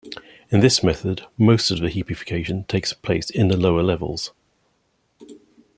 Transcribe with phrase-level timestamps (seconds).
[0.49, 4.31] In this method most of the heapification takes place in the lower levels.